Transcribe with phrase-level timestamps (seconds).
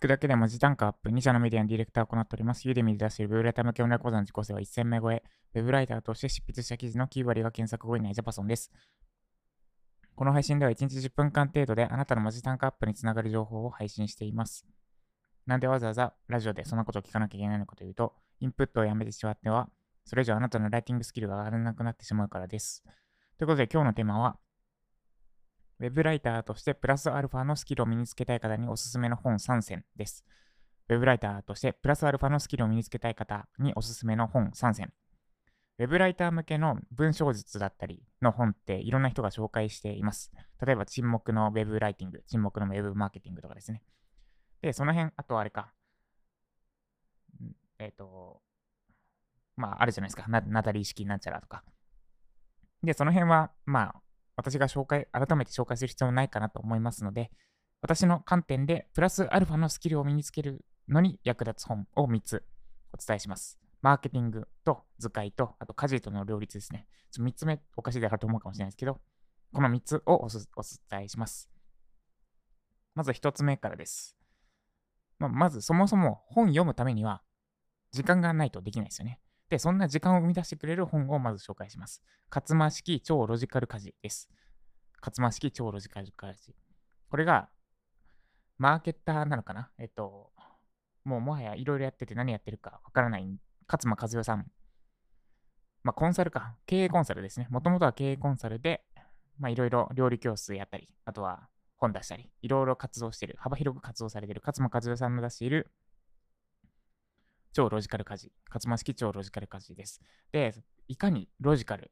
[0.00, 2.66] くだけで文字単価アップ、2社のメディアのディレクターを行っております。
[2.66, 5.22] ユーデミで出しているウェブライター向けオンライン講座の自己性は1000名超え、
[5.54, 8.72] ウェブライターとして執筆した記事の9割が検索後にないジャパソンです。
[10.16, 14.66] この配信では1日10分間程度であなたの文字単価アップにつながる情報を配信しています。
[15.46, 19.68] なんでわざわざラジオでそんなことを聞かなきゃいけないのかというと、インプットをやめてしまっては、
[20.04, 22.82] それ以上あなたのライティングスキルが上がらなくなってしまうからです。
[23.38, 24.38] ということで今日のテーマは、
[25.80, 30.26] ウェブライターとしてプラスアルファのスキルを身につけたい方におすすめの本3選です。
[30.90, 34.92] ウェブライターとしてプラスアルファのスキルを身につけたい方におすすめの本3選。
[35.78, 40.30] ウェブライター向けの文章術だったりの本っていろんな人が紹介しています。
[40.60, 43.82] 例えば沈黙のウェブライティング、沈黙のウェブマーケティングとかですね。
[44.60, 45.72] で、その辺、あとあれか。
[47.78, 48.42] えっ、ー、と、
[49.56, 50.26] まあ、あるじゃないですか。
[50.28, 51.64] ナタリー式なんちゃらとか。
[52.82, 54.02] で、その辺は、まあ、
[54.36, 57.30] 私が紹介、改めて紹介する必要もないかなと思いますので、
[57.82, 62.44] 私の観点でプラスアルファのスキルを身につけるのに役立つ本を3つ
[62.92, 63.58] お伝えします。
[63.82, 66.86] マーケティングと図解と、あと家事との両立ですね。
[67.18, 69.00] 3つ目おかしいであると思うかもしれないですけど、
[69.52, 71.50] この3つをお伝えします。
[72.94, 74.16] まず1つ目からです。
[75.18, 77.22] まあ、まずそもそも本読むためには
[77.92, 79.20] 時間がないとできないですよね。
[79.50, 82.02] で、そんな時間を生み出してくれる本をまず紹介します。
[82.34, 84.30] 勝間式超ロジカル家事です。
[85.02, 86.54] 勝間式超ロジカル家事。
[87.10, 87.50] これが、
[88.58, 89.70] マーケッターなのかな？
[89.78, 90.30] えっと、
[91.04, 93.26] もうもはやいろいろやってて何やってるかわからない
[93.66, 94.46] 勝間和代さん。
[95.82, 96.54] まあ、コンサルか。
[96.66, 97.48] 経営コンサルですね。
[97.50, 98.84] もともとは経営コンサルで、
[99.38, 105.72] まあ、いろいろ料理教室やったり、あとは本出したり、いろいろ活動してる、幅広く活動されてる勝間和代さんの出している
[107.52, 108.32] 超ロジカル家事。
[108.48, 110.00] 勝間式超ロジカル家事です。
[110.32, 110.54] で、
[110.88, 111.90] いかにロジカル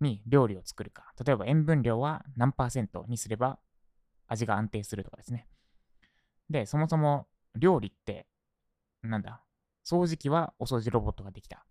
[0.00, 1.12] に料理を作るか。
[1.24, 3.58] 例えば塩分量は何パーセントにすれば
[4.26, 5.46] 味が安定するとかですね。
[6.50, 8.26] で、そもそも料理って、
[9.02, 9.42] なんだ、
[9.84, 11.64] 掃除機はお掃除ロボットができた。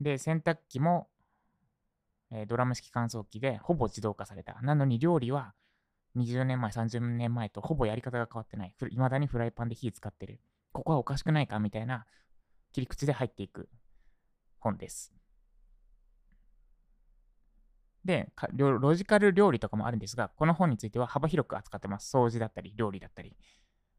[0.00, 1.08] で、洗濯機も、
[2.30, 4.60] えー、ドラム式乾燥機でほぼ自動化された。
[4.62, 5.54] なのに料理は
[6.16, 8.74] 20年前、30年前とほぼやり方が変わってない。
[8.90, 10.40] いまだにフライパンで火使ってる。
[10.72, 12.06] ここはおかしくないかみたいな
[12.72, 13.68] 切り口で入っていく
[14.60, 15.12] 本です。
[18.04, 22.16] で、ロジカル料理とかもあるんですが、この本については幅広く扱ってます。
[22.16, 23.36] 掃除だったり、料理だったり、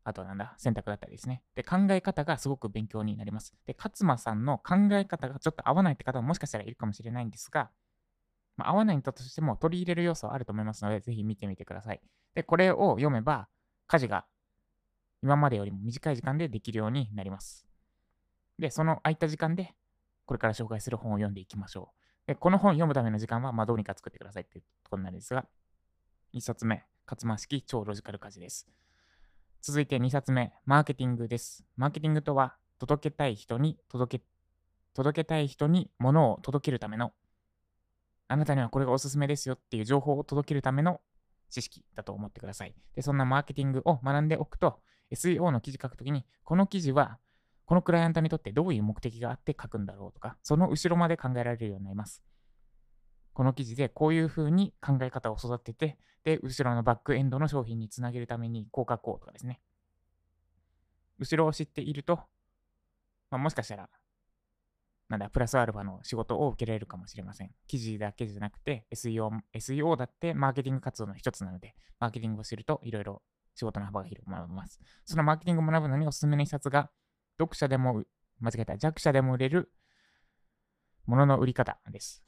[0.03, 1.43] あとはなんだ、選択だったりですね。
[1.55, 3.53] で、考え方がすごく勉強になります。
[3.67, 7.69] で、勝間さんの考え方がちょっと合わないって方ももしかしたらいるかもしれないんですが、
[8.57, 12.01] まあ、合わないんだとしても取り入れる要素はあると思いますので、ぜひ見てみてください。
[12.33, 13.47] で、これを読めば、
[13.87, 14.25] 家事が
[15.21, 17.67] 今までよりも短い時間でできるようになります。
[18.57, 19.73] で、その空いた時間で、
[20.25, 21.91] これから紹介する本を読んでいきましょ
[22.25, 22.27] う。
[22.27, 25.45] で、この本読むための時間は、まあ、どうにか作ってくださいっていうところなるんですが、
[26.33, 28.67] 1冊目、勝間式超ロジカル家事です。
[29.61, 31.65] 続いて2冊目、マーケティングです。
[31.75, 34.25] マーケティングとは、届けたい人に届け、
[34.93, 37.13] 届けたい人に物を届けるための、
[38.27, 41.01] あなたにはこれがおすすめですよっていう情報を届けるための
[41.49, 42.75] 知識だと思ってください。
[42.95, 44.79] で、そんなマーケティングを学んでおくと、
[45.11, 47.17] SEO の記事書くときに、この記事は、
[47.65, 52.23] このクライアントにとってどういう目的があって書くんだろうとか、その後ろまで考えられるようになります。
[53.33, 59.61] この記事でこういうふうに考え方を育てて、で、後ろのバックエンドの商品につなげるためにこう書こうとかですね。
[61.19, 62.19] 後ろを知っていると、
[63.29, 63.89] まあ、もしかしたら、
[65.09, 67.51] なんだ、プラスアルファの仕事を受けられるかもしれません。
[67.67, 73.21] 記事だけじゃなくて、SEO、SEO だってマーケティング活動の一つなので、マーケティングをするといろいろ
[73.59, 74.79] 仕事の幅が広く学べます。
[75.05, 76.89] そのマーケティングを学ぶのにおすすめの一冊が、
[77.37, 78.03] 読者でも、
[78.39, 79.69] 間違えた、弱者でも売れる
[81.05, 82.23] ものの売り方です。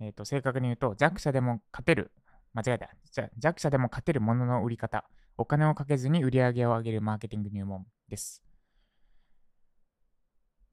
[0.00, 2.10] えっ、ー、と、正確に言うと、弱者でも勝てる、
[2.52, 2.90] 間違えた。
[3.12, 5.08] じゃ弱者でも勝てるものの売り方。
[5.36, 8.42] お金をかけずに売り上げを上げるマーケティング入門です。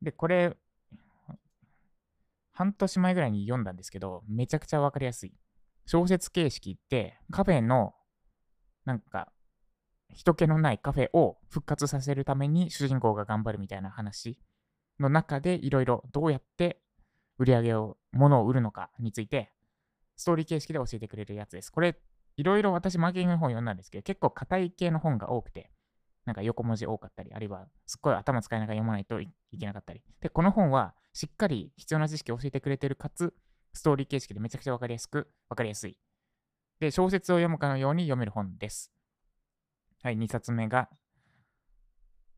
[0.02, 0.58] で、これ、
[2.58, 5.34] 半年前ぐらいに読んだんですけど、めちゃくちゃわかりやすい。
[5.86, 7.94] 小説形式ってカフェの
[8.84, 9.32] なんか
[10.12, 14.40] 人気のないカフェを復活させるために主人公が頑張るみたいな話
[15.00, 16.82] の中でいろいろどうやって
[17.38, 19.52] 売り上げを、物を売るのかについて
[20.16, 21.72] ストーリー形式で教えてくれるやつです。
[21.72, 21.96] これ
[22.38, 25.70] いろいろ私マーケティングの本読んだんですけど結構硬い系の本が多くて
[26.26, 29.30] なんか横文字多かったり、あるいはすっごい頭使いながら読まないとい
[29.60, 30.02] けなかったり。
[30.22, 33.34] で、この本はしっかり必要な知識を教えてくれてるかつ、
[33.74, 35.98] ストーリー形式でめちゃくちゃわかりやすく、わかりやすい。
[36.80, 38.92] で、小説を読むかのように読める本です。
[40.04, 40.90] はい、2冊目が、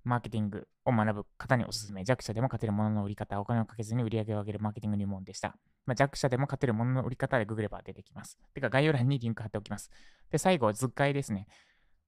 [0.06, 2.06] マーケティングを学ぶ方におすすめ。
[2.06, 5.58] 弱者でも勝てるものの売り方、お金をかけずに売り上げを上げるマーケティング入門でした。
[5.86, 8.40] まあ、弱者でも勝てるものの売り方でググれば出てきます。
[8.54, 9.92] てか概要欄にリンク貼っておきます。
[10.32, 11.48] で、最後は、図解ですね。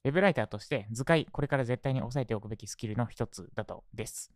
[0.05, 4.31] ウェブライターとして図解、これから絶対に押さえておくべきスキルの一つだとです。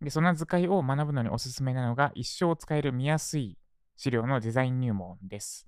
[0.00, 3.58] で、その図解を学ぶのにおすすめなのが、一生使える見やすい
[3.96, 5.66] 資料のデザイン入門です。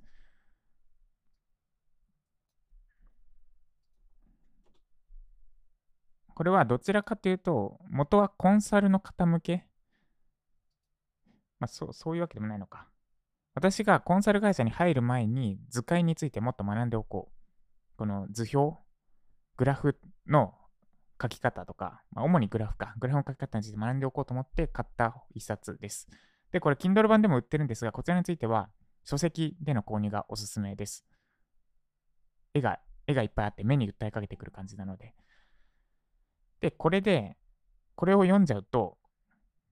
[6.35, 9.67] これはどちらかというと、元はコンサルの方向け？
[11.59, 12.89] まあ、そう、そういうわけでもないのか。
[13.55, 17.99] 私がコンサル会社に入る前に図解についてもっと学んでおこう。
[17.99, 18.81] この図表、
[19.57, 20.55] グラフの
[21.21, 26.09] 書き方とか、まあ、主にグラフか、グラフの書き方について学んでおこうと思って買った一冊です。
[26.53, 28.71] で、これ Kindle 版でも売ってるんですが、こちらについては
[29.05, 31.05] 書籍での購入がおすすめです。
[32.55, 35.15] 絵が、絵がいっぱいあって目に訴えかけてくる感じなので。
[36.61, 37.37] で、これで、
[37.95, 38.99] これを読んじゃうと、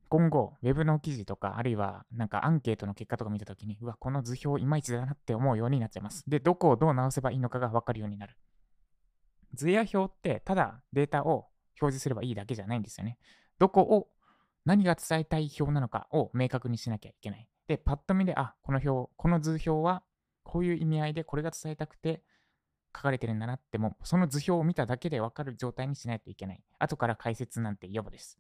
[0.09, 6.25] 今後、ウェブの記事とか、あるいはなんかアンケートの結果とか見たときに、うわ、この図表いまいちだなって思うようになっちゃいます。
[6.29, 8.37] で、どこをどう直せばいいのかがわかるようになる。
[9.55, 11.47] 図や表ってただデータを
[11.81, 13.19] 表示すればいいだけじゃないんですよね。
[13.59, 14.09] どこを
[14.65, 17.49] 何が伝えたい表なのかを明確にしなきゃいけない。
[17.67, 20.03] で、パッと見で、あ、この表、この図表は
[20.43, 22.23] こういう意味合いでこれが伝えたくて
[22.97, 26.63] 書かれてるんだなっても、その図表を見ただけでわかる状態にしないといけない。
[26.79, 28.39] 後から解説なんて予防です。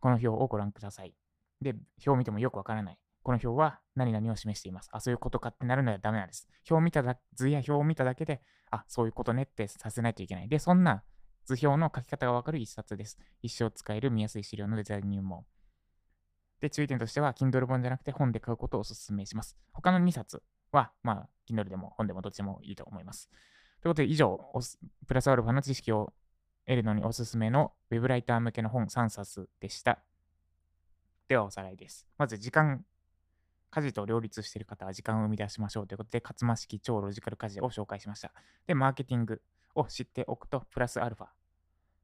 [0.00, 1.14] この表をご覧ください。
[1.60, 2.98] で、表を見てもよくわからない。
[3.26, 4.88] この表は何々を示しています。
[4.92, 6.46] あ、そういうことかってなるのはダメなんです。
[6.70, 8.40] 表を見ただ図や表を見ただけで、
[8.70, 10.48] あ、そういうことねってさせないといけない。
[10.48, 11.02] で、そんな
[11.44, 13.18] 図表の書き方がわかる一冊です。
[13.42, 15.44] 一生使える見やすい資料のデザイン入門。
[16.60, 19.56] で、注意点としては、Kindle 本じゃなくて本で買うことをお勧めします。
[19.72, 20.40] 他の2冊
[20.70, 23.28] は、まあ、Kindle でも本でもどっちでもいいと思います。
[23.82, 24.38] ということで、以上、
[25.08, 26.12] プラスアルファの知識を
[26.64, 29.98] 得るのにおすすめの Web ライター向けの本3冊でした。
[31.26, 32.06] ではおさらいです。
[32.18, 32.84] まず時間、
[33.76, 38.32] 家事と両立している方は時間を生み出しましょうということで、勝間式超ロジカル家事を紹介しました。
[38.66, 39.42] で、マーケティング
[39.74, 41.26] を知っておくと、プラスアルファ。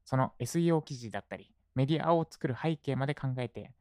[0.05, 3.73] その SEO 記事だったり、メディアを作る背景まで考えて、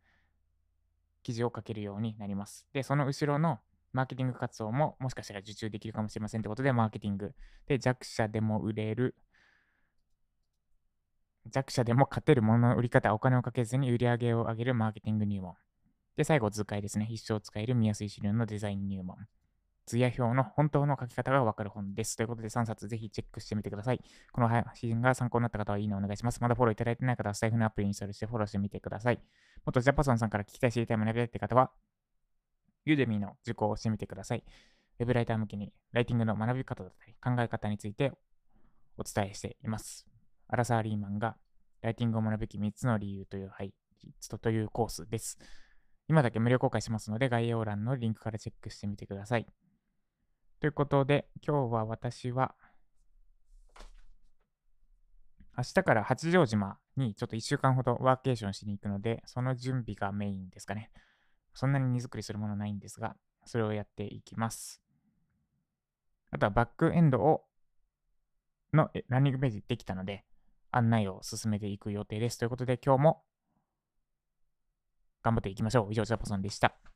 [1.22, 2.66] 記事を書けるようになります。
[2.72, 3.60] で、その後ろの
[3.92, 7.34] マーケティング活動ももしかしたら受注できるかもしれませんということで、マーケティング。
[7.66, 9.14] で、弱者でも売れる
[11.50, 15.56] 弱者でも勝てるものの売り方、お金をかけずに売り上げを上げるマーケティング入門。
[16.17, 17.06] で、最後、図解ですね。
[17.11, 19.17] 一生使える見やすい資料のデザイン入門。
[19.87, 22.17] 図や表の本当の書き方がわかる本です。
[22.17, 24.00] ということで3冊ぜひチェックしてみてください。
[24.32, 26.41] この配信が参考になった方はいいねお願いします。
[26.41, 29.17] まだフォローいただいてない方はスタイフのアプリにインストールしてフォローしてみてください。
[29.64, 31.73] もっとジャパソンさんから聞きたい知りたい学びたいって方は、
[32.85, 34.44] ユーデミーの受講をしてみてください。
[34.99, 38.12] ウェブライター向けにライティングの学び方だったり考え方について
[38.97, 40.06] お伝えしています。
[40.49, 41.37] アラサー・リーマンが
[41.81, 43.73] ライティングを学ぶべき3つの理由という、はい、
[44.41, 45.38] というコースです。
[46.12, 49.47] 今だけ無料公開しますので、概要欄のリンクからチェックしてみてください。
[50.61, 52.55] ということで、今日は私は、
[55.56, 60.91] 明日から八丈島にちょっと1週間ほどワーケーションしに行くので、その準備がメインですかね。
[61.55, 63.17] そんなに荷造りするものないんですが、
[63.47, 64.82] それをやっていきます。
[66.31, 67.47] あとはバックエンドを
[68.75, 70.26] のランニングページできたので、
[70.73, 72.37] 案内を進めていく予定です。
[72.37, 73.25] ということで、今日も
[75.22, 75.92] 頑張っていきましょう。
[75.92, 76.91] 以上、ジャポソンでした。